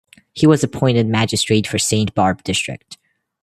He 0.33 0.47
was 0.47 0.63
appointed 0.63 1.05
magistrate 1.07 1.67
for 1.67 1.77
Saint 1.77 2.15
Barbe 2.15 2.41
district. 2.41 2.97